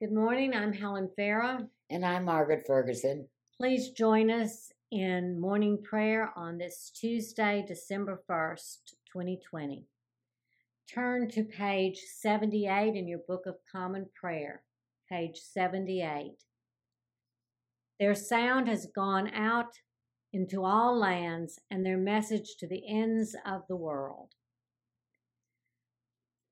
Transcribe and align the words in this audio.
Good 0.00 0.12
morning. 0.12 0.54
I'm 0.54 0.72
Helen 0.72 1.10
Farah. 1.18 1.68
And 1.90 2.06
I'm 2.06 2.24
Margaret 2.24 2.64
Ferguson. 2.66 3.28
Please 3.58 3.90
join 3.90 4.30
us 4.30 4.72
in 4.90 5.38
morning 5.38 5.76
prayer 5.82 6.32
on 6.36 6.56
this 6.56 6.90
Tuesday, 6.94 7.62
December 7.68 8.22
1st, 8.26 8.78
2020. 9.12 9.84
Turn 10.90 11.28
to 11.32 11.44
page 11.44 11.98
78 12.16 12.96
in 12.96 13.08
your 13.08 13.18
Book 13.28 13.42
of 13.44 13.56
Common 13.70 14.06
Prayer, 14.18 14.62
page 15.06 15.36
78. 15.36 16.32
Their 17.98 18.14
sound 18.14 18.68
has 18.68 18.86
gone 18.94 19.28
out 19.34 19.74
into 20.32 20.64
all 20.64 20.98
lands 20.98 21.58
and 21.70 21.84
their 21.84 21.98
message 21.98 22.56
to 22.60 22.66
the 22.66 22.82
ends 22.88 23.36
of 23.44 23.64
the 23.68 23.76
world. 23.76 24.30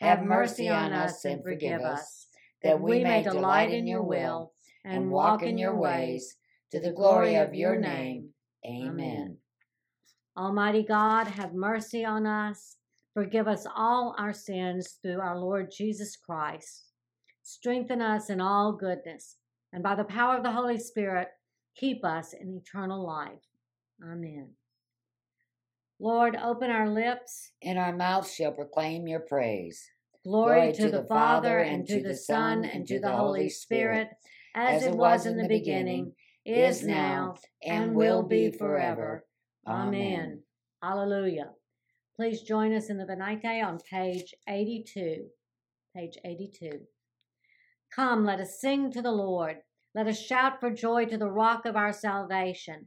have 0.00 0.22
mercy 0.22 0.68
on 0.68 0.92
us 0.92 1.24
and 1.24 1.42
forgive 1.42 1.80
us, 1.80 2.28
that 2.62 2.80
we 2.80 3.02
may 3.02 3.22
delight 3.22 3.70
in 3.70 3.86
your 3.86 4.02
will 4.02 4.52
and 4.84 5.10
walk 5.10 5.42
in 5.42 5.58
your 5.58 5.76
ways, 5.76 6.36
to 6.70 6.80
the 6.80 6.92
glory 6.92 7.36
of 7.36 7.54
your 7.54 7.76
name. 7.76 8.28
Amen. 8.66 9.38
Almighty 10.36 10.82
God, 10.82 11.26
have 11.26 11.52
mercy 11.52 12.04
on 12.04 12.26
us. 12.26 12.76
Forgive 13.14 13.48
us 13.48 13.66
all 13.74 14.14
our 14.18 14.32
sins 14.32 14.98
through 15.02 15.20
our 15.20 15.38
Lord 15.38 15.72
Jesus 15.76 16.16
Christ. 16.16 16.84
Strengthen 17.42 18.00
us 18.00 18.30
in 18.30 18.40
all 18.40 18.72
goodness, 18.72 19.36
and 19.72 19.82
by 19.82 19.94
the 19.94 20.04
power 20.04 20.36
of 20.36 20.44
the 20.44 20.52
Holy 20.52 20.78
Spirit, 20.78 21.28
keep 21.76 22.04
us 22.04 22.34
in 22.34 22.50
eternal 22.54 23.04
life. 23.04 23.42
Amen. 24.02 24.50
Lord, 26.00 26.36
open 26.36 26.70
our 26.70 26.88
lips. 26.88 27.52
And 27.62 27.78
our 27.78 27.94
mouths 27.94 28.32
shall 28.32 28.52
proclaim 28.52 29.08
your 29.08 29.20
praise. 29.20 29.82
Glory, 30.24 30.72
to, 30.72 30.90
the 30.90 31.04
Father, 31.04 31.58
and 31.58 31.86
to 31.86 32.02
the 32.02 32.16
Son, 32.16 32.64
and 32.64 32.86
to 32.86 33.00
the 33.00 33.10
Holy 33.10 33.48
Spirit, 33.48 34.08
as 34.54 34.84
it 34.84 34.94
was 34.94 35.26
in 35.26 35.36
the 35.36 35.48
beginning, 35.48 36.12
is 36.44 36.84
now, 36.84 37.34
and 37.62 37.94
will 37.94 38.22
be 38.22 38.50
forever. 38.50 39.24
Amen. 39.66 40.42
Hallelujah. 40.82 41.50
Please 42.16 42.42
join 42.42 42.74
us 42.74 42.90
in 42.90 42.98
the 42.98 43.06
Venite 43.06 43.64
on 43.64 43.78
page 43.90 44.34
82. 44.48 45.24
Page 45.96 46.18
82. 46.24 46.80
Come, 47.94 48.24
let 48.24 48.40
us 48.40 48.60
sing 48.60 48.92
to 48.92 49.02
the 49.02 49.12
Lord. 49.12 49.58
Let 49.94 50.06
us 50.06 50.20
shout 50.20 50.60
for 50.60 50.70
joy 50.70 51.06
to 51.06 51.16
the 51.16 51.30
rock 51.30 51.64
of 51.64 51.76
our 51.76 51.92
salvation. 51.92 52.86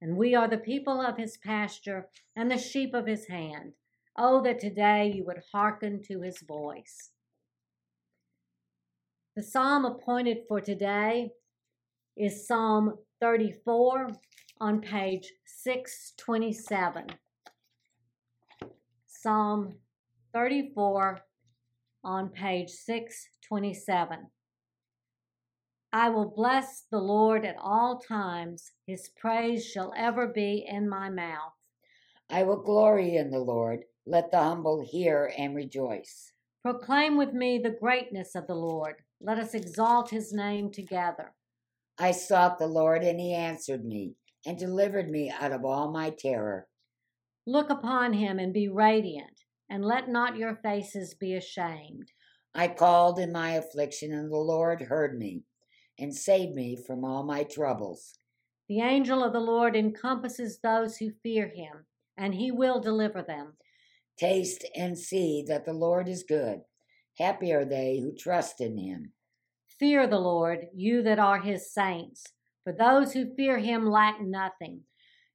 and 0.00 0.16
we 0.16 0.34
are 0.34 0.48
the 0.48 0.58
people 0.58 1.00
of 1.00 1.16
his 1.16 1.36
pasture 1.36 2.08
and 2.34 2.50
the 2.50 2.58
sheep 2.58 2.94
of 2.94 3.06
his 3.06 3.26
hand. 3.28 3.72
Oh, 4.18 4.42
that 4.42 4.60
today 4.60 5.12
you 5.14 5.24
would 5.26 5.42
hearken 5.52 6.02
to 6.08 6.22
his 6.22 6.40
voice. 6.40 7.10
The 9.34 9.42
psalm 9.42 9.84
appointed 9.84 10.38
for 10.48 10.60
today 10.60 11.32
is 12.16 12.46
Psalm 12.46 12.94
34 13.20 14.08
on 14.60 14.80
page 14.80 15.32
627. 15.44 17.06
Psalm 19.06 19.78
34 20.32 21.20
on 22.04 22.28
page 22.30 22.70
627. 22.70 24.30
I 25.98 26.10
will 26.10 26.28
bless 26.28 26.84
the 26.90 26.98
Lord 26.98 27.46
at 27.46 27.56
all 27.58 27.98
times. 27.98 28.72
His 28.86 29.08
praise 29.16 29.64
shall 29.64 29.94
ever 29.96 30.26
be 30.26 30.62
in 30.68 30.90
my 30.90 31.08
mouth. 31.08 31.54
I 32.28 32.42
will 32.42 32.62
glory 32.62 33.16
in 33.16 33.30
the 33.30 33.38
Lord. 33.38 33.84
Let 34.04 34.30
the 34.30 34.42
humble 34.42 34.86
hear 34.86 35.32
and 35.38 35.56
rejoice. 35.56 36.32
Proclaim 36.60 37.16
with 37.16 37.32
me 37.32 37.56
the 37.56 37.78
greatness 37.80 38.34
of 38.34 38.46
the 38.46 38.54
Lord. 38.54 38.96
Let 39.22 39.38
us 39.38 39.54
exalt 39.54 40.10
his 40.10 40.34
name 40.34 40.70
together. 40.70 41.32
I 41.98 42.10
sought 42.10 42.58
the 42.58 42.66
Lord, 42.66 43.02
and 43.02 43.18
he 43.18 43.32
answered 43.32 43.86
me, 43.86 44.16
and 44.44 44.58
delivered 44.58 45.08
me 45.08 45.30
out 45.30 45.52
of 45.52 45.64
all 45.64 45.90
my 45.90 46.10
terror. 46.10 46.68
Look 47.46 47.70
upon 47.70 48.12
him 48.12 48.38
and 48.38 48.52
be 48.52 48.68
radiant, 48.68 49.44
and 49.70 49.82
let 49.82 50.10
not 50.10 50.36
your 50.36 50.56
faces 50.56 51.14
be 51.14 51.34
ashamed. 51.34 52.12
I 52.54 52.68
called 52.68 53.18
in 53.18 53.32
my 53.32 53.52
affliction, 53.52 54.12
and 54.12 54.30
the 54.30 54.36
Lord 54.36 54.82
heard 54.82 55.18
me, 55.18 55.44
and 55.98 56.14
save 56.14 56.54
me 56.54 56.76
from 56.76 57.04
all 57.04 57.22
my 57.22 57.42
troubles. 57.42 58.18
The 58.68 58.80
angel 58.80 59.22
of 59.22 59.32
the 59.32 59.40
Lord 59.40 59.76
encompasses 59.76 60.58
those 60.58 60.96
who 60.96 61.12
fear 61.22 61.48
him, 61.48 61.86
and 62.16 62.34
he 62.34 62.50
will 62.50 62.80
deliver 62.80 63.22
them. 63.22 63.54
Taste 64.18 64.64
and 64.74 64.98
see 64.98 65.44
that 65.46 65.64
the 65.64 65.72
Lord 65.72 66.08
is 66.08 66.24
good. 66.26 66.60
Happy 67.18 67.52
are 67.52 67.64
they 67.64 68.00
who 68.00 68.14
trust 68.14 68.60
in 68.60 68.76
him. 68.76 69.12
Fear 69.78 70.06
the 70.06 70.18
Lord, 70.18 70.66
you 70.74 71.02
that 71.02 71.18
are 71.18 71.40
his 71.40 71.72
saints, 71.72 72.24
for 72.64 72.72
those 72.72 73.12
who 73.12 73.34
fear 73.34 73.58
him 73.58 73.86
lack 73.86 74.20
nothing. 74.20 74.80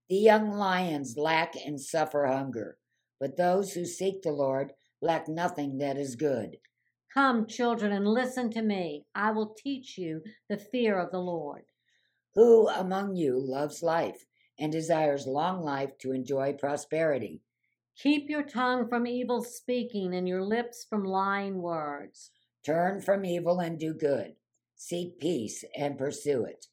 The 0.10 0.18
young 0.18 0.50
lions 0.52 1.16
lack 1.16 1.54
and 1.56 1.80
suffer 1.80 2.26
hunger, 2.26 2.78
but 3.20 3.38
those 3.38 3.74
who 3.74 3.86
seek 3.86 4.24
the 4.24 4.32
Lord 4.32 4.74
lack 5.02 5.28
nothing 5.28 5.78
that 5.78 5.98
is 5.98 6.16
good. 6.16 6.58
Come, 7.14 7.46
children, 7.46 7.92
and 7.92 8.08
listen 8.08 8.50
to 8.52 8.62
me. 8.62 9.06
I 9.14 9.32
will 9.32 9.54
teach 9.58 9.98
you 9.98 10.22
the 10.48 10.58
fear 10.58 10.98
of 10.98 11.12
the 11.12 11.20
Lord. 11.20 11.64
Who 12.36 12.70
among 12.70 13.18
you 13.18 13.38
loves 13.38 13.84
life 13.84 14.26
and 14.58 14.72
desires 14.72 15.28
long 15.28 15.62
life 15.62 15.98
to 16.00 16.14
enjoy 16.14 16.54
prosperity? 16.54 17.42
Keep 17.98 18.30
your 18.30 18.44
tongue 18.44 18.88
from 18.88 19.06
evil 19.06 19.44
speaking 19.44 20.16
and 20.16 20.28
your 20.28 20.44
lips 20.44 20.86
from 20.90 21.04
lying 21.04 21.62
words. 21.62 22.32
Turn 22.66 23.02
from 23.02 23.26
evil 23.26 23.60
and 23.60 23.78
do 23.78 23.94
good. 23.94 24.36
Seek 24.76 25.20
peace 25.20 25.64
and 25.76 25.98
pursue 25.98 26.46
it. 26.46 26.68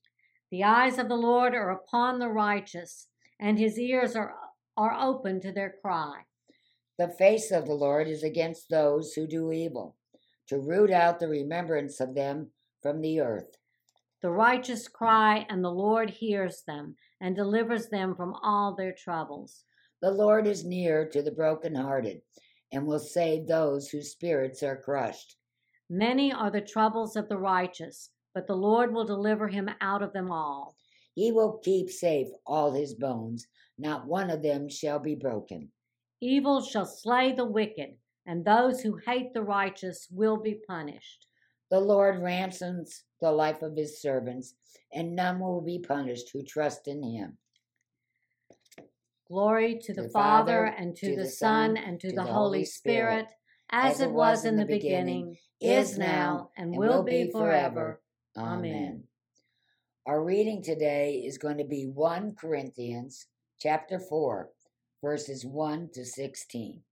The 0.50 0.64
eyes 0.64 0.98
of 0.98 1.08
the 1.08 1.16
Lord 1.16 1.54
are 1.54 1.70
upon 1.70 2.20
the 2.20 2.28
righteous, 2.28 3.08
and 3.38 3.58
his 3.58 3.78
ears 3.78 4.16
are, 4.16 4.34
are 4.76 4.96
open 4.98 5.40
to 5.40 5.52
their 5.52 5.74
cry. 5.82 6.22
The 6.98 7.08
face 7.08 7.50
of 7.50 7.66
the 7.66 7.74
Lord 7.74 8.08
is 8.08 8.22
against 8.22 8.70
those 8.70 9.12
who 9.12 9.26
do 9.26 9.52
evil, 9.52 9.97
to 10.48 10.58
root 10.58 10.90
out 10.90 11.20
the 11.20 11.28
remembrance 11.28 12.00
of 12.00 12.14
them 12.14 12.50
from 12.82 13.00
the 13.00 13.20
earth. 13.20 13.56
The 14.22 14.30
righteous 14.30 14.88
cry, 14.88 15.46
and 15.48 15.62
the 15.62 15.70
Lord 15.70 16.10
hears 16.10 16.62
them 16.66 16.96
and 17.20 17.36
delivers 17.36 17.88
them 17.88 18.16
from 18.16 18.34
all 18.42 18.74
their 18.74 18.92
troubles. 18.92 19.64
The 20.02 20.10
Lord 20.10 20.46
is 20.46 20.64
near 20.64 21.08
to 21.08 21.22
the 21.22 21.30
brokenhearted 21.30 22.22
and 22.72 22.86
will 22.86 22.98
save 22.98 23.46
those 23.46 23.88
whose 23.88 24.10
spirits 24.10 24.62
are 24.62 24.76
crushed. 24.76 25.36
Many 25.90 26.32
are 26.32 26.50
the 26.50 26.60
troubles 26.60 27.16
of 27.16 27.28
the 27.28 27.38
righteous, 27.38 28.10
but 28.34 28.46
the 28.46 28.56
Lord 28.56 28.92
will 28.92 29.04
deliver 29.04 29.48
him 29.48 29.70
out 29.80 30.02
of 30.02 30.12
them 30.12 30.30
all. 30.30 30.76
He 31.14 31.32
will 31.32 31.58
keep 31.64 31.90
safe 31.90 32.28
all 32.46 32.72
his 32.72 32.94
bones, 32.94 33.46
not 33.78 34.06
one 34.06 34.30
of 34.30 34.42
them 34.42 34.68
shall 34.68 34.98
be 34.98 35.14
broken. 35.14 35.70
Evil 36.20 36.60
shall 36.60 36.86
slay 36.86 37.32
the 37.32 37.44
wicked, 37.44 37.96
and 38.28 38.44
those 38.44 38.82
who 38.82 39.00
hate 39.06 39.32
the 39.32 39.42
righteous 39.42 40.06
will 40.10 40.36
be 40.36 40.60
punished. 40.68 41.26
The 41.70 41.80
Lord 41.80 42.20
ransoms 42.22 43.02
the 43.22 43.32
life 43.32 43.62
of 43.62 43.74
his 43.74 44.02
servants, 44.02 44.54
and 44.92 45.16
none 45.16 45.40
will 45.40 45.62
be 45.62 45.78
punished 45.78 46.30
who 46.32 46.42
trust 46.42 46.88
in 46.88 47.02
him. 47.02 47.38
Glory 49.26 49.78
to 49.82 49.94
the, 49.94 50.10
Father, 50.10 50.64
and 50.64 50.94
to, 50.96 51.16
the 51.16 51.26
Son, 51.26 51.78
and 51.78 51.98
to, 52.00 52.12
the 52.12 52.22
Holy 52.22 52.66
Spirit, 52.66 53.26
as 53.70 54.00
it 54.00 54.10
was 54.10 54.44
in 54.44 54.56
the 54.56 54.64
beginning, 54.66 55.36
is 55.60 55.98
now, 55.98 56.50
and 56.56 56.76
will 56.76 57.02
be 57.02 57.30
forever. 57.30 58.00
Amen. 58.36 59.04
Our 60.06 60.22
reading 60.22 60.62
today 60.62 61.22
is 61.26 61.38
going 61.38 61.58
to 61.58 61.64
be 61.64 61.84
1 61.84 62.34
Corinthians 62.38 63.26
chapter 63.58 63.98
4, 63.98 64.50
verses 65.02 65.44
1 65.46 65.90
to 65.94 66.04
16. 66.04 66.82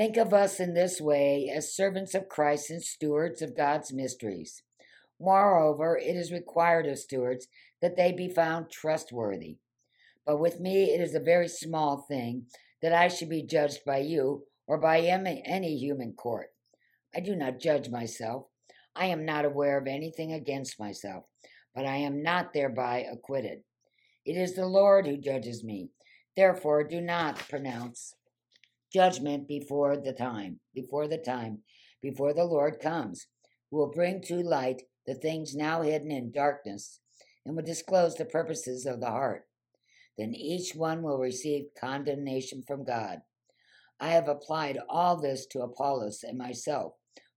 Think 0.00 0.16
of 0.16 0.32
us 0.32 0.60
in 0.60 0.72
this 0.72 0.98
way 0.98 1.52
as 1.54 1.76
servants 1.76 2.14
of 2.14 2.26
Christ 2.26 2.70
and 2.70 2.82
stewards 2.82 3.42
of 3.42 3.54
God's 3.54 3.92
mysteries. 3.92 4.62
Moreover, 5.20 5.98
it 5.98 6.16
is 6.16 6.32
required 6.32 6.86
of 6.86 6.98
stewards 6.98 7.48
that 7.82 7.98
they 7.98 8.10
be 8.10 8.26
found 8.26 8.70
trustworthy. 8.70 9.58
But 10.24 10.40
with 10.40 10.58
me 10.58 10.84
it 10.84 11.02
is 11.02 11.14
a 11.14 11.20
very 11.20 11.48
small 11.48 11.98
thing 12.08 12.46
that 12.80 12.94
I 12.94 13.08
should 13.08 13.28
be 13.28 13.42
judged 13.42 13.80
by 13.84 13.98
you 13.98 14.44
or 14.66 14.78
by 14.78 15.00
any 15.00 15.76
human 15.76 16.14
court. 16.14 16.46
I 17.14 17.20
do 17.20 17.36
not 17.36 17.60
judge 17.60 17.90
myself. 17.90 18.46
I 18.96 19.04
am 19.04 19.26
not 19.26 19.44
aware 19.44 19.76
of 19.76 19.86
anything 19.86 20.32
against 20.32 20.80
myself, 20.80 21.24
but 21.74 21.84
I 21.84 21.96
am 21.96 22.22
not 22.22 22.54
thereby 22.54 23.04
acquitted. 23.12 23.64
It 24.24 24.38
is 24.38 24.54
the 24.54 24.64
Lord 24.64 25.06
who 25.06 25.18
judges 25.18 25.62
me. 25.62 25.90
Therefore, 26.36 26.84
do 26.84 27.02
not 27.02 27.36
pronounce 27.50 28.14
judgment 28.92 29.48
before 29.48 29.96
the 29.96 30.12
time, 30.12 30.60
before 30.74 31.08
the 31.08 31.18
time, 31.18 31.58
before 32.02 32.32
the 32.32 32.44
Lord 32.44 32.80
comes, 32.80 33.26
will 33.70 33.90
bring 33.90 34.20
to 34.22 34.42
light 34.42 34.82
the 35.06 35.14
things 35.14 35.54
now 35.54 35.82
hidden 35.82 36.10
in 36.10 36.32
darkness 36.32 37.00
and 37.44 37.56
will 37.56 37.64
disclose 37.64 38.14
the 38.16 38.24
purposes 38.24 38.86
of 38.86 39.00
the 39.00 39.10
heart. 39.10 39.46
Then 40.18 40.34
each 40.34 40.74
one 40.74 41.02
will 41.02 41.18
receive 41.18 41.66
condemnation 41.80 42.62
from 42.66 42.84
God. 42.84 43.20
I 43.98 44.08
have 44.10 44.28
applied 44.28 44.78
all 44.88 45.16
this 45.16 45.46
to 45.46 45.62
Apollos 45.62 46.22
and 46.22 46.36
myself 46.36 46.94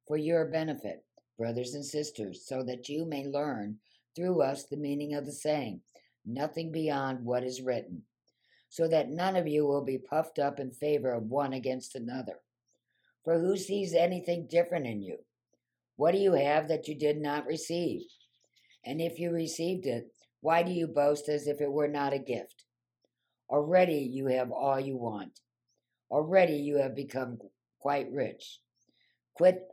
for 0.07 0.17
your 0.17 0.45
benefit, 0.45 1.03
brothers 1.37 1.73
and 1.73 1.85
sisters, 1.85 2.45
so 2.45 2.63
that 2.63 2.89
you 2.89 3.05
may 3.05 3.25
learn 3.25 3.77
through 4.15 4.41
us 4.41 4.65
the 4.65 4.77
meaning 4.77 5.13
of 5.13 5.25
the 5.25 5.31
saying, 5.31 5.81
nothing 6.25 6.71
beyond 6.71 7.25
what 7.25 7.43
is 7.43 7.61
written, 7.61 8.03
so 8.73 8.87
that 8.87 9.11
none 9.11 9.35
of 9.35 9.47
you 9.47 9.67
will 9.67 9.83
be 9.83 9.99
puffed 9.99 10.39
up 10.39 10.59
in 10.59 10.71
favor 10.71 11.11
of 11.11 11.29
one 11.29 11.53
against 11.53 11.93
another. 11.93 12.39
For 13.23 13.37
who 13.37 13.55
sees 13.55 13.93
anything 13.93 14.47
different 14.49 14.87
in 14.87 14.99
you? 14.99 15.17
What 15.95 16.13
do 16.13 16.17
you 16.17 16.33
have 16.33 16.69
that 16.69 16.87
you 16.87 16.95
did 16.95 17.21
not 17.21 17.45
receive? 17.45 18.01
And 18.83 18.99
if 18.99 19.19
you 19.19 19.29
received 19.29 19.85
it, 19.85 20.07
why 20.41 20.63
do 20.63 20.71
you 20.71 20.87
boast 20.87 21.29
as 21.29 21.45
if 21.45 21.61
it 21.61 21.71
were 21.71 21.87
not 21.87 22.13
a 22.13 22.17
gift? 22.17 22.65
Already 23.47 24.09
you 24.11 24.25
have 24.25 24.49
all 24.51 24.79
you 24.79 24.97
want. 24.97 25.39
Already 26.09 26.55
you 26.55 26.77
have 26.77 26.95
become 26.95 27.37
quite 27.77 28.11
rich. 28.11 28.57
Quit, 29.35 29.67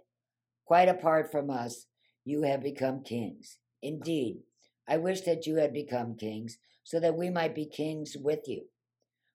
quite 0.66 0.90
apart 0.90 1.32
from 1.32 1.48
us, 1.48 1.86
you 2.26 2.42
have 2.42 2.62
become 2.62 3.02
kings. 3.02 3.56
Indeed, 3.80 4.40
I 4.86 4.98
wish 4.98 5.22
that 5.22 5.46
you 5.46 5.56
had 5.56 5.72
become 5.72 6.18
kings, 6.18 6.58
so 6.84 7.00
that 7.00 7.16
we 7.16 7.30
might 7.30 7.54
be 7.54 7.64
kings 7.64 8.14
with 8.14 8.46
you. 8.46 8.64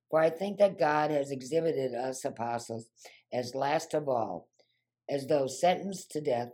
For 0.09 0.19
I 0.19 0.29
think 0.29 0.57
that 0.59 0.79
God 0.79 1.11
has 1.11 1.31
exhibited 1.31 1.93
us 1.93 2.25
apostles 2.25 2.87
as 3.33 3.55
last 3.55 3.93
of 3.93 4.07
all, 4.07 4.47
as 5.09 5.27
though 5.27 5.47
sentenced 5.47 6.11
to 6.11 6.21
death, 6.21 6.49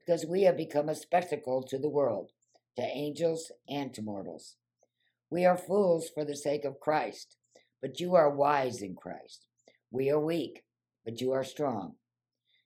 because 0.00 0.26
we 0.26 0.42
have 0.42 0.56
become 0.56 0.88
a 0.88 0.94
spectacle 0.94 1.62
to 1.62 1.78
the 1.78 1.88
world, 1.88 2.30
to 2.76 2.82
angels 2.82 3.52
and 3.68 3.94
to 3.94 4.02
mortals. 4.02 4.56
We 5.30 5.44
are 5.44 5.56
fools 5.56 6.10
for 6.12 6.24
the 6.24 6.36
sake 6.36 6.64
of 6.64 6.80
Christ, 6.80 7.36
but 7.80 8.00
you 8.00 8.14
are 8.14 8.30
wise 8.30 8.82
in 8.82 8.94
Christ. 8.94 9.46
We 9.90 10.10
are 10.10 10.20
weak, 10.20 10.64
but 11.04 11.20
you 11.20 11.32
are 11.32 11.44
strong. 11.44 11.94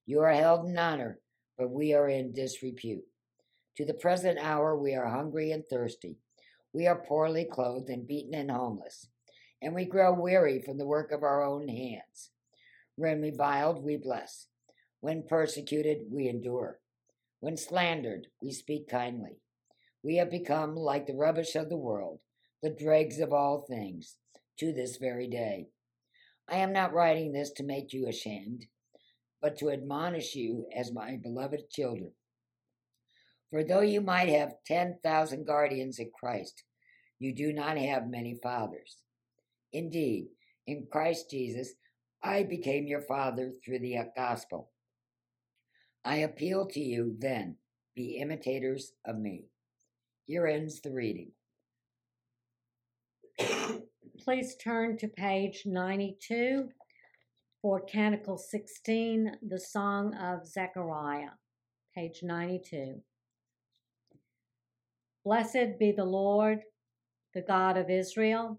You 0.06 0.20
are 0.20 0.32
held 0.32 0.66
in 0.66 0.78
honor, 0.78 1.18
but 1.58 1.70
we 1.70 1.92
are 1.92 2.08
in 2.08 2.32
disrepute. 2.32 3.04
To 3.76 3.84
the 3.84 3.94
present 3.94 4.38
hour 4.38 4.76
we 4.76 4.94
are 4.94 5.08
hungry 5.08 5.52
and 5.52 5.64
thirsty. 5.66 6.16
We 6.72 6.86
are 6.86 7.04
poorly 7.06 7.44
clothed 7.44 7.90
and 7.90 8.06
beaten 8.06 8.34
and 8.34 8.50
homeless, 8.50 9.08
and 9.62 9.74
we 9.74 9.84
grow 9.84 10.12
weary 10.12 10.60
from 10.60 10.78
the 10.78 10.86
work 10.86 11.12
of 11.12 11.22
our 11.22 11.42
own 11.42 11.68
hands. 11.68 12.30
When 12.96 13.20
reviled, 13.20 13.84
we 13.84 13.96
bless. 13.96 14.46
When 15.00 15.22
persecuted, 15.28 16.06
we 16.10 16.28
endure. 16.28 16.80
When 17.40 17.56
slandered, 17.56 18.26
we 18.42 18.52
speak 18.52 18.88
kindly. 18.88 19.40
We 20.02 20.16
have 20.16 20.30
become 20.30 20.74
like 20.74 21.06
the 21.06 21.14
rubbish 21.14 21.54
of 21.54 21.68
the 21.68 21.76
world, 21.76 22.20
the 22.62 22.70
dregs 22.70 23.20
of 23.20 23.32
all 23.32 23.64
things, 23.68 24.16
to 24.58 24.72
this 24.72 24.96
very 24.96 25.28
day. 25.28 25.68
I 26.48 26.56
am 26.56 26.72
not 26.72 26.92
writing 26.92 27.32
this 27.32 27.50
to 27.52 27.62
make 27.62 27.92
you 27.92 28.08
ashamed, 28.08 28.66
but 29.40 29.58
to 29.58 29.70
admonish 29.70 30.34
you 30.34 30.66
as 30.74 30.92
my 30.92 31.18
beloved 31.22 31.70
children. 31.70 32.12
For 33.50 33.62
though 33.64 33.82
you 33.82 34.00
might 34.00 34.28
have 34.28 34.54
10,000 34.66 35.46
guardians 35.46 35.98
in 35.98 36.10
Christ, 36.18 36.64
you 37.18 37.34
do 37.34 37.52
not 37.52 37.78
have 37.78 38.08
many 38.08 38.38
fathers. 38.42 38.98
Indeed, 39.72 40.28
in 40.66 40.86
Christ 40.90 41.30
Jesus, 41.30 41.74
I 42.22 42.42
became 42.42 42.86
your 42.86 43.02
father 43.02 43.52
through 43.64 43.80
the 43.80 43.98
uh, 43.98 44.04
gospel. 44.16 44.70
I 46.04 46.16
appeal 46.16 46.66
to 46.66 46.80
you 46.80 47.16
then, 47.18 47.56
be 47.94 48.18
imitators 48.18 48.92
of 49.04 49.18
me. 49.18 49.44
Here 50.26 50.46
ends 50.46 50.80
the 50.80 50.92
reading. 50.92 51.32
Please 54.24 54.56
turn 54.56 54.98
to 54.98 55.08
page 55.08 55.62
92 55.64 56.68
for 57.62 57.80
Canticle 57.80 58.38
16, 58.38 59.32
the 59.48 59.60
Song 59.60 60.14
of 60.14 60.46
Zechariah, 60.46 61.30
page 61.94 62.20
92. 62.22 63.00
Blessed 65.24 65.78
be 65.78 65.92
the 65.92 66.04
Lord, 66.04 66.60
the 67.34 67.42
God 67.42 67.76
of 67.76 67.90
Israel. 67.90 68.58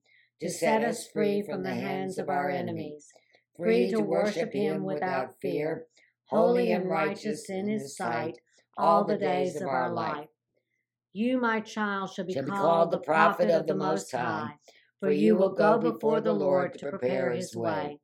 to 0.41 0.49
set 0.49 0.83
us 0.83 1.07
free 1.07 1.41
from 1.41 1.63
the 1.63 1.73
hands 1.73 2.17
of 2.17 2.29
our 2.29 2.49
enemies, 2.49 3.07
free 3.55 3.89
to 3.91 4.01
worship 4.01 4.51
him 4.53 4.83
without 4.83 5.35
fear, 5.41 5.85
holy 6.25 6.71
and 6.71 6.89
righteous 6.89 7.49
in 7.49 7.69
his 7.69 7.95
sight 7.95 8.39
all 8.77 9.05
the 9.05 9.17
days 9.17 9.55
of 9.55 9.67
our 9.67 9.93
life. 9.93 10.27
You, 11.13 11.39
my 11.39 11.61
child, 11.61 12.11
shall 12.11 12.25
be, 12.25 12.33
shall 12.33 12.43
be 12.43 12.51
called 12.51 12.91
the 12.91 12.99
prophet 12.99 13.49
of 13.49 13.67
the 13.67 13.75
Most 13.75 14.11
High 14.11 14.55
for 15.01 15.11
you 15.11 15.35
will 15.35 15.53
go 15.53 15.79
before 15.79 16.21
the 16.21 16.31
Lord 16.31 16.77
to 16.77 16.91
prepare 16.91 17.31
his 17.31 17.55
way, 17.55 17.99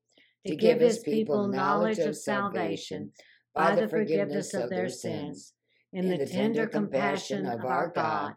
to 0.48 0.56
give 0.56 0.82
his 0.82 1.00
people 1.00 1.48
knowledge 1.48 2.00
of 2.00 2.18
salvation 2.18 3.12
by 3.54 3.76
the 3.76 3.88
forgiveness 3.88 4.54
of 4.56 4.72
their 4.72 4.90
sins. 4.90 5.54
In 5.94 6.10
the 6.10 6.26
tender 6.26 6.66
compassion 6.68 7.46
of 7.46 7.64
our 7.64 7.92
God, 7.96 8.34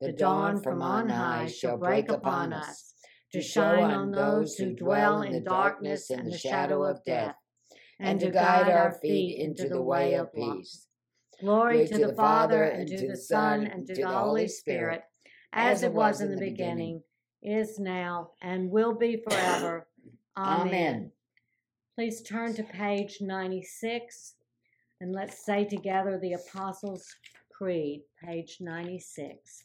the 0.00 0.12
dawn 0.12 0.62
from 0.62 0.82
on 0.82 1.08
high 1.08 1.46
shall 1.46 1.78
break 1.78 2.10
upon 2.10 2.52
us, 2.52 2.91
to 3.32 3.40
shine 3.40 3.90
on 3.90 4.10
those 4.10 4.56
who 4.56 4.74
dwell 4.74 5.22
in 5.22 5.32
the 5.32 5.40
darkness 5.40 6.10
and 6.10 6.30
the 6.30 6.36
shadow 6.36 6.84
of 6.84 7.04
death, 7.04 7.36
and 7.98 8.20
to 8.20 8.30
guide 8.30 8.70
our 8.70 8.92
feet 8.92 9.38
into 9.38 9.68
the 9.68 9.82
way 9.82 10.14
of 10.14 10.32
peace. 10.34 10.86
Glory 11.40 11.86
to 11.88 11.98
the 11.98 12.14
Father, 12.14 12.62
and 12.62 12.86
to 12.88 13.08
the 13.08 13.16
Son, 13.16 13.66
and 13.66 13.86
to 13.86 13.94
the 13.94 14.08
Holy 14.08 14.48
Spirit, 14.48 15.02
as 15.52 15.82
it 15.82 15.92
was 15.92 16.20
in 16.20 16.30
the 16.30 16.40
beginning 16.40 17.02
is 17.42 17.78
now, 17.78 18.30
and 18.40 18.70
will 18.70 18.94
be 18.94 19.16
forever. 19.28 19.88
Amen. 20.36 20.68
Amen. 20.68 21.12
Please 21.96 22.22
turn 22.22 22.54
to 22.54 22.62
page 22.62 23.18
96 23.20 24.34
and 25.02 25.12
let's 25.12 25.44
say 25.44 25.64
together 25.64 26.16
the 26.16 26.34
Apostles' 26.34 27.12
Creed, 27.52 28.02
page 28.24 28.58
96. 28.60 29.64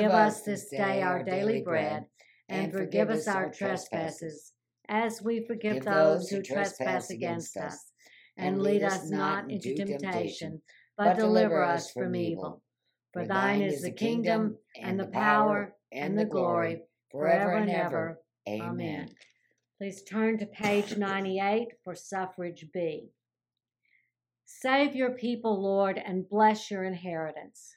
Give 0.00 0.10
us 0.10 0.42
this 0.42 0.68
day 0.68 1.02
our 1.02 1.22
daily 1.22 1.62
bread, 1.62 2.06
and 2.48 2.72
forgive 2.72 3.10
us 3.10 3.28
our 3.28 3.50
trespasses, 3.50 4.52
as 4.88 5.22
we 5.22 5.46
forgive 5.46 5.84
those 5.84 6.28
who 6.28 6.42
trespass 6.42 7.10
against 7.10 7.56
us. 7.56 7.92
And 8.36 8.60
lead 8.60 8.82
us 8.82 9.08
not 9.08 9.48
into 9.50 9.74
temptation, 9.76 10.60
but 10.98 11.16
deliver 11.16 11.62
us 11.62 11.90
from 11.92 12.16
evil. 12.16 12.62
For 13.12 13.24
thine 13.24 13.62
is 13.62 13.82
the 13.82 13.92
kingdom, 13.92 14.58
and 14.80 14.98
the 14.98 15.06
power, 15.06 15.76
and 15.92 16.18
the 16.18 16.24
glory, 16.24 16.82
forever 17.10 17.52
and 17.52 17.70
ever. 17.70 18.18
Amen. 18.48 19.10
Please 19.78 20.02
turn 20.02 20.38
to 20.38 20.46
page 20.46 20.96
98 20.98 21.68
for 21.84 21.94
suffrage 21.94 22.66
B. 22.74 23.10
Save 24.44 24.96
your 24.96 25.12
people, 25.12 25.62
Lord, 25.62 25.96
and 26.04 26.28
bless 26.28 26.70
your 26.70 26.84
inheritance. 26.84 27.76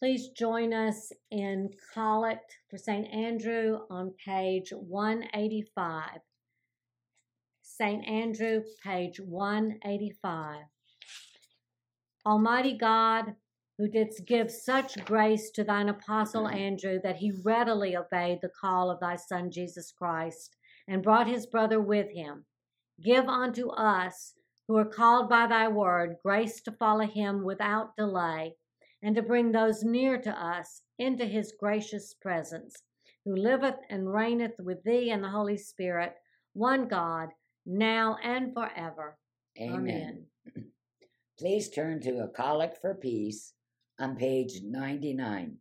Please 0.00 0.28
join 0.28 0.72
us 0.72 1.10
in 1.32 1.70
Collect 1.92 2.56
for 2.70 2.78
St. 2.78 3.08
Andrew 3.12 3.80
on 3.90 4.14
page 4.24 4.70
185. 4.70 6.20
St. 7.62 8.06
Andrew, 8.06 8.62
page 8.84 9.18
185. 9.18 10.66
Almighty 12.24 12.78
God, 12.78 13.34
who 13.76 13.88
didst 13.88 14.24
give 14.24 14.52
such 14.52 15.04
grace 15.04 15.50
to 15.50 15.64
thine 15.64 15.88
apostle 15.88 16.46
Andrew 16.46 17.00
that 17.02 17.16
he 17.16 17.32
readily 17.44 17.96
obeyed 17.96 18.38
the 18.40 18.52
call 18.60 18.92
of 18.92 19.00
thy 19.00 19.16
Son 19.16 19.50
Jesus 19.50 19.90
Christ 19.90 20.54
and 20.86 21.02
brought 21.02 21.26
his 21.26 21.44
brother 21.44 21.80
with 21.80 22.12
him, 22.12 22.44
give 23.02 23.26
unto 23.26 23.70
us, 23.70 24.34
who 24.68 24.76
are 24.76 24.84
called 24.84 25.28
by 25.28 25.48
thy 25.48 25.66
word, 25.66 26.18
grace 26.22 26.60
to 26.60 26.70
follow 26.70 27.06
him 27.06 27.42
without 27.42 27.96
delay 27.96 28.54
and 29.02 29.14
to 29.14 29.22
bring 29.22 29.52
those 29.52 29.82
near 29.82 30.20
to 30.20 30.30
us 30.30 30.82
into 30.98 31.24
his 31.24 31.54
gracious 31.58 32.14
presence, 32.14 32.74
who 33.24 33.36
liveth 33.36 33.78
and 33.90 34.12
reigneth 34.12 34.58
with 34.58 34.82
thee 34.84 35.10
and 35.10 35.22
the 35.22 35.28
Holy 35.28 35.56
Spirit, 35.56 36.14
one 36.52 36.88
God, 36.88 37.28
now 37.66 38.16
and 38.22 38.52
forever. 38.52 39.16
Amen. 39.60 40.24
Amen. 40.56 40.66
Please 41.38 41.68
turn 41.68 42.00
to 42.00 42.24
A 42.24 42.28
Collect 42.28 42.78
for 42.80 42.94
Peace 42.94 43.52
on 44.00 44.16
page 44.16 44.60
99. 44.64 45.56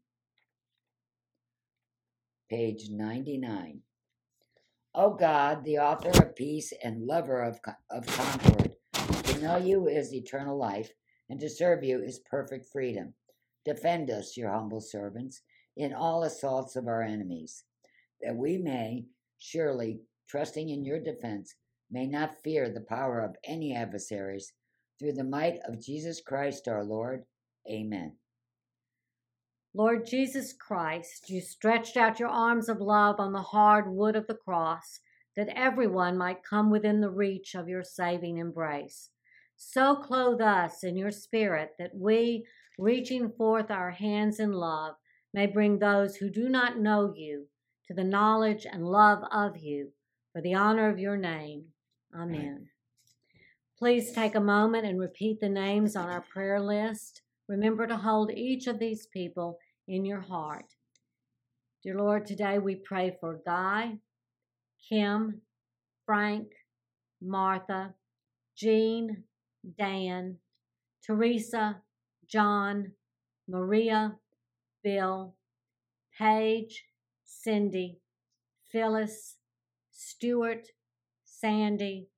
Page 2.50 2.88
99. 2.90 3.82
O 4.96 5.14
God, 5.14 5.64
the 5.64 5.78
author 5.78 6.10
of 6.10 6.36
peace 6.36 6.74
and 6.84 7.06
lover 7.06 7.44
of, 7.44 7.60
of 7.92 8.08
concord, 8.08 8.72
to 9.26 9.42
know 9.42 9.58
you 9.58 9.88
is 9.88 10.12
eternal 10.14 10.58
life, 10.58 10.90
and 11.30 11.40
to 11.40 11.50
serve 11.50 11.84
you 11.84 12.02
is 12.02 12.20
perfect 12.20 12.66
freedom. 12.72 13.14
Defend 13.68 14.10
us, 14.10 14.38
your 14.38 14.50
humble 14.50 14.80
servants, 14.80 15.42
in 15.76 15.94
all 15.94 16.24
assaults 16.24 16.78
of 16.78 16.88
our 16.88 17.02
enemies, 17.04 17.66
that 18.22 18.34
we 18.34 18.58
may, 18.58 19.04
surely, 19.40 20.00
trusting 20.30 20.70
in 20.70 20.86
your 20.86 21.02
defense, 21.02 21.54
may 21.92 22.08
not 22.08 22.42
fear 22.46 22.70
the 22.70 22.86
power 22.88 23.20
of 23.20 23.36
any 23.44 23.76
adversaries, 23.76 24.54
through 24.98 25.12
the 25.12 25.24
might 25.24 25.60
of 25.68 25.84
Jesus 25.84 26.22
Christ 26.22 26.70
our 26.70 26.86
Lord. 26.86 27.26
Amen. 27.70 28.14
Lord 29.74 30.08
Jesus 30.08 30.54
Christ, 30.54 31.30
you 31.30 31.42
stretched 31.42 31.98
out 31.98 32.22
your 32.22 32.30
arms 32.30 32.70
of 32.70 32.80
love 32.80 33.20
on 33.20 33.34
the 33.34 33.42
hard 33.42 33.92
wood 33.92 34.16
of 34.16 34.28
the 34.28 34.34
cross, 34.34 35.02
that 35.36 35.50
everyone 35.56 36.18
might 36.18 36.42
come 36.42 36.72
within 36.72 37.02
the 37.02 37.12
reach 37.12 37.54
of 37.54 37.68
your 37.68 37.84
saving 37.84 38.38
embrace. 38.38 39.10
So 39.58 39.96
clothe 39.96 40.40
us 40.42 40.84
in 40.84 40.96
your 40.96 41.12
spirit 41.12 41.72
that 41.80 41.92
we, 41.94 42.46
reaching 42.78 43.32
forth 43.32 43.72
our 43.72 43.92
hands 43.92 44.40
in 44.40 44.52
love, 44.52 44.96
may 45.34 45.46
bring 45.46 45.80
those 45.80 46.16
who 46.16 46.30
do 46.30 46.50
not 46.50 46.80
know 46.80 47.14
you 47.16 47.48
to 47.88 47.94
the 47.94 48.04
knowledge 48.04 48.66
and 48.72 48.86
love 48.86 49.24
of 49.32 49.58
you 49.58 49.90
for 50.34 50.42
the 50.42 50.54
honor 50.54 50.90
of 50.90 51.00
your 51.00 51.18
name. 51.18 51.66
Amen. 52.16 52.68
Please 53.78 54.12
take 54.12 54.36
a 54.36 54.40
moment 54.40 54.86
and 54.86 55.00
repeat 55.00 55.40
the 55.40 55.50
names 55.50 55.96
on 55.96 56.10
our 56.10 56.22
prayer 56.22 56.60
list. 56.60 57.22
Remember 57.48 57.88
to 57.88 57.98
hold 57.98 58.32
each 58.32 58.68
of 58.68 58.80
these 58.80 59.08
people 59.08 59.60
in 59.88 60.06
your 60.06 60.22
heart. 60.22 60.66
Dear 61.84 61.98
Lord, 61.98 62.26
today 62.26 62.58
we 62.58 62.76
pray 62.76 63.16
for 63.20 63.40
Guy, 63.46 63.98
Kim, 64.90 65.42
Frank, 66.06 66.48
Martha, 67.22 67.94
Jean, 68.58 69.24
Dan, 69.78 70.38
Teresa, 71.06 71.82
John, 72.30 72.92
Maria, 73.48 74.18
Bill, 74.84 75.36
Paige, 76.18 76.84
Cindy, 77.24 78.00
Phyllis, 78.72 79.38
Stuart, 79.92 80.68
Sandy, 81.24 82.10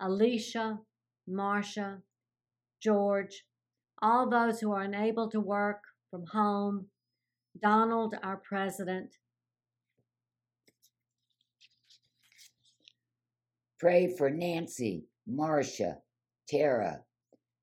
Alicia, 0.00 0.78
Marcia, 1.26 1.98
George, 2.80 3.44
all 4.00 4.28
those 4.30 4.60
who 4.60 4.72
are 4.72 4.82
unable 4.82 5.28
to 5.30 5.40
work 5.40 5.82
from 6.10 6.24
home, 6.32 6.86
Donald, 7.60 8.14
our 8.22 8.36
president. 8.36 9.16
Pray 13.80 14.14
for 14.16 14.30
Nancy, 14.30 15.06
Marcia, 15.26 15.98
Tara, 16.48 17.00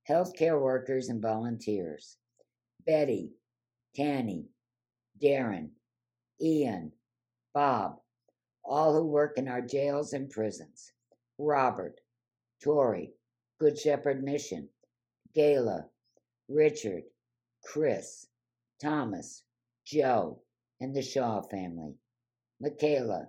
healthcare 0.09 0.61
workers 0.61 1.09
and 1.09 1.21
volunteers, 1.21 2.17
Betty, 2.85 3.31
Tanny, 3.95 4.45
Darren, 5.21 5.69
Ian, 6.41 6.91
Bob, 7.53 7.99
all 8.63 8.93
who 8.93 9.05
work 9.05 9.37
in 9.37 9.47
our 9.47 9.61
jails 9.61 10.13
and 10.13 10.29
prisons, 10.29 10.91
Robert, 11.37 12.01
Tori, 12.63 13.13
Good 13.59 13.79
Shepherd 13.79 14.23
Mission, 14.23 14.69
Gayla, 15.35 15.85
Richard, 16.49 17.03
Chris, 17.63 18.27
Thomas, 18.81 19.43
Joe, 19.85 20.41
and 20.81 20.95
the 20.95 21.01
Shaw 21.01 21.41
family, 21.41 21.95
Michaela, 22.59 23.27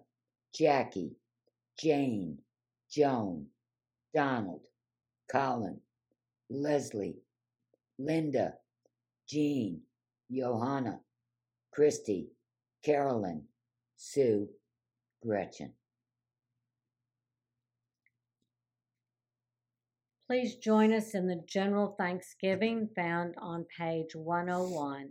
Jackie, 0.54 1.16
Jane, 1.78 2.38
Joan, 2.90 3.46
Donald, 4.14 4.66
Colin, 5.30 5.80
Leslie, 6.50 7.22
Linda, 7.98 8.54
Jean, 9.28 9.80
Johanna, 10.30 11.00
Christy, 11.72 12.28
Carolyn, 12.84 13.44
Sue, 13.96 14.48
Gretchen. 15.22 15.72
Please 20.28 20.56
join 20.56 20.92
us 20.92 21.14
in 21.14 21.28
the 21.28 21.40
general 21.48 21.94
thanksgiving 21.98 22.88
found 22.96 23.34
on 23.38 23.64
page 23.78 24.14
101. 24.14 25.10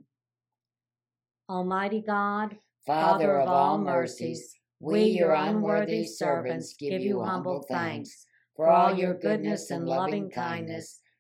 Almighty 1.50 2.04
God, 2.06 2.58
Father 2.86 3.40
of 3.40 3.48
all 3.48 3.78
mercies, 3.78 4.56
we, 4.80 5.04
your 5.04 5.34
unworthy 5.34 6.06
servants, 6.06 6.76
give 6.78 7.02
you 7.02 7.22
humble 7.22 7.64
thanks 7.70 8.26
for 8.56 8.70
all 8.70 8.94
your 8.94 9.14
goodness 9.14 9.72
and 9.72 9.86
loving 9.86 10.30
kindness 10.30 11.00